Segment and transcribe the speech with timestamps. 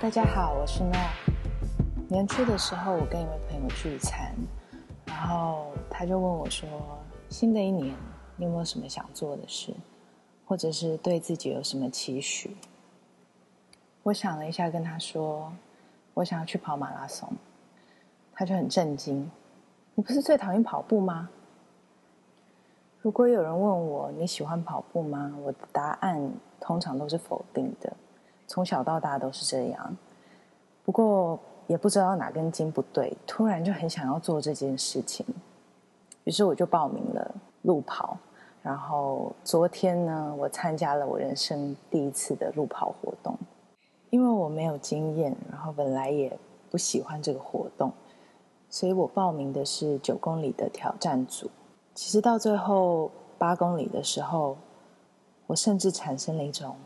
[0.00, 0.92] 大家好，我是诺。
[2.08, 4.34] 年初的时候，我跟一位朋友聚餐，
[5.04, 6.66] 然后他就问我说
[7.28, 7.94] ：“新的一年，
[8.36, 9.72] 你有没有什么想做的事，
[10.46, 12.56] 或者是对自己有什么期许？”
[14.02, 15.52] 我想了一下，跟他说
[16.14, 17.30] ：“我想要去跑马拉松。”
[18.32, 19.30] 他就很震惊
[19.94, 21.28] ：“你不是最讨厌跑步吗？”
[23.02, 25.36] 如果有人问我你喜欢跑步吗？
[25.42, 27.92] 我的答案通常都是否定的。
[28.52, 29.96] 从小到大都是这样，
[30.84, 31.38] 不过
[31.68, 35.24] 也不知道哪根筋不对，突然就很想要做这件事情，
[36.24, 38.18] 于是我就报名了路跑。
[38.62, 43.34] 然后昨天呢，我参加了我人生第一次的路跑活动。
[44.10, 46.38] 因为我没有经验，然后本来也
[46.70, 47.90] 不喜欢这个活动，
[48.68, 51.50] 所以我报名的是九公里的挑战组。
[51.94, 54.58] 其实到最后八公里的时候，
[55.46, 56.76] 我甚至产生了一种。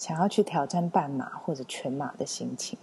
[0.00, 2.78] 想要去挑战半马或者全马的心情，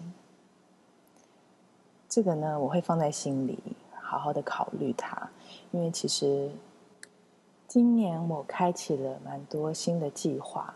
[2.07, 3.57] 这个呢，我会放在心里，
[3.99, 5.27] 好好的考虑它。
[5.71, 6.51] 因为其实
[7.67, 10.75] 今年我开启了蛮多新的计划，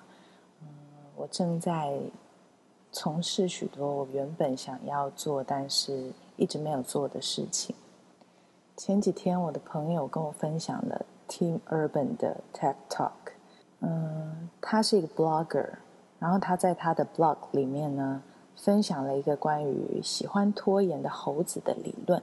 [0.62, 0.68] 嗯，
[1.16, 2.00] 我正在
[2.92, 7.76] 从事许多我原本想要做但是一直没有做的事情。
[8.76, 13.12] 前几天我的朋友跟我分享了 Team Urban 的 TED Talk，
[13.82, 15.74] 嗯，他是一个 blogger。
[16.22, 18.22] 然后他在他的 blog 里面呢，
[18.56, 22.22] 分享了一个关于喜欢拖延的猴子的理论。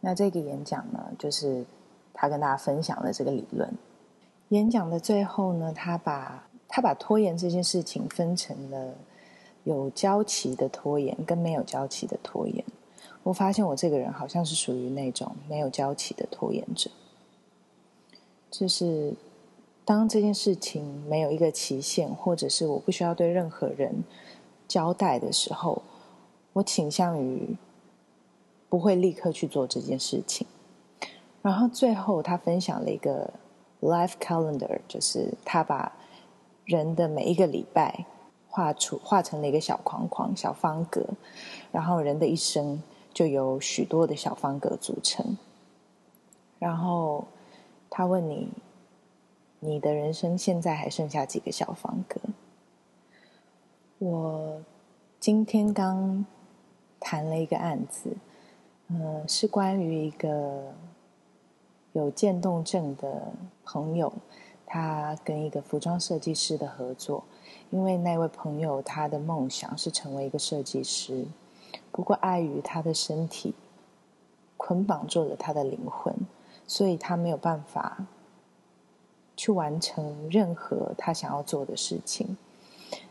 [0.00, 1.66] 那这个演讲呢，就是
[2.14, 3.70] 他跟大家分享了这个理论。
[4.48, 8.94] 演讲的最后呢，他把他把拖延这件事情分成了
[9.64, 12.64] 有交期的拖延跟没有交期的拖延。
[13.22, 16.90] 我发现我这个人好像是属于那种没有交期的拖延者，
[18.50, 19.12] 就是。
[19.86, 24.02] 当这件事情没有一个期限，或者是我不需要对任何人
[24.66, 25.80] 交代的时候，
[26.54, 27.56] 我倾向于
[28.68, 30.44] 不会立刻去做这件事情。
[31.40, 33.32] 然后最后，他分享了一个
[33.80, 35.92] life calendar，就是他把
[36.64, 38.06] 人的每一个礼拜
[38.48, 41.06] 画出画成了一个小框框、小方格，
[41.70, 42.82] 然后人的一生
[43.14, 45.38] 就由许多的小方格组成。
[46.58, 47.24] 然后
[47.88, 48.48] 他问你。
[49.60, 52.20] 你的人生现在还剩下几个小方格？
[53.98, 54.60] 我
[55.18, 56.24] 今天刚
[57.00, 58.16] 谈了一个案子，
[58.88, 60.74] 呃，是关于一个
[61.92, 63.32] 有渐冻症的
[63.64, 64.12] 朋友，
[64.66, 67.24] 他跟一个服装设计师的合作。
[67.70, 71.26] 因为那位朋友他的梦想是成为一个设计师，
[71.90, 73.54] 不过碍于他的身体
[74.56, 76.14] 捆绑住了他的灵魂，
[76.66, 78.06] 所以他没有办法。
[79.36, 82.36] 去完成任何他想要做的事情。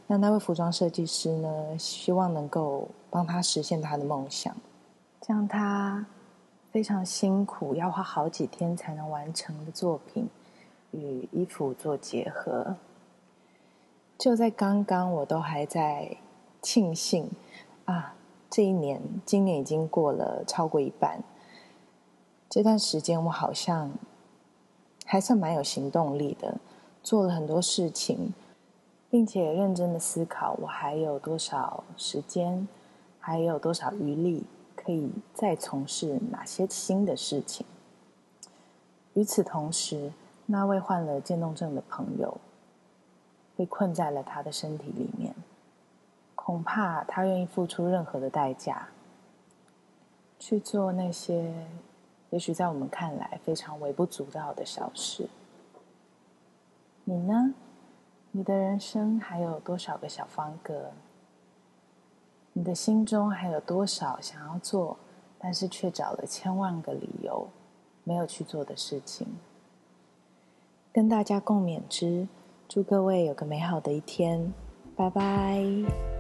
[0.08, 4.56] 那那位服装设计师呢，希望能够帮他实现他的梦想，
[5.22, 6.06] 将他
[6.72, 10.28] 非常辛苦，要花好几天才能完成的作品
[10.92, 12.76] 与衣服做结合。
[14.18, 16.18] 就在刚刚，我都还在
[16.62, 17.30] 庆幸
[17.86, 18.16] 啊，
[18.50, 21.24] 这一年，今年已经过了超过一半。
[22.50, 23.92] 这段时间，我好像。
[25.06, 26.58] 还算蛮有行动力的，
[27.04, 28.34] 做了很多事情，
[29.10, 32.68] 并且认真的思考我还有多少时间，
[33.20, 34.44] 还有多少余力
[34.76, 37.66] 可以再从事哪些新的事情。
[39.14, 40.12] 与此同时，
[40.48, 42.38] 那位患了渐冻症的朋友
[43.56, 45.36] 被困在了他的身体里面，
[46.34, 48.90] 恐怕他愿意付出任何的代价
[50.40, 51.54] 去做那些。
[52.32, 55.30] 也许在我们看来非常微不足道的小事，
[57.04, 57.54] 你呢？
[58.32, 60.92] 你的人生还有多少个小方格？
[62.52, 64.98] 你的心中还有多少想要做，
[65.40, 67.48] 但是却找了千万个理由
[68.04, 69.28] 没有去做的事情？
[70.92, 72.28] 跟大家共勉之，
[72.68, 74.54] 祝各位有个美好的一天，
[74.96, 76.15] 拜拜。